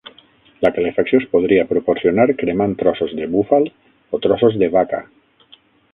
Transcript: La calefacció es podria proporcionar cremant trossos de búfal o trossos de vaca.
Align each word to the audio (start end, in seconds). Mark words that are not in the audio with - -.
La 0.65 0.69
calefacció 0.77 1.19
es 1.23 1.27
podria 1.35 1.65
proporcionar 1.73 2.25
cremant 2.41 2.75
trossos 2.81 3.15
de 3.21 3.27
búfal 3.35 3.69
o 4.17 4.21
trossos 4.25 4.59
de 4.63 4.71
vaca. 4.79 5.07